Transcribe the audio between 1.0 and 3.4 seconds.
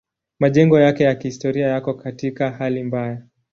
ya kihistoria yako katika hali mbaya.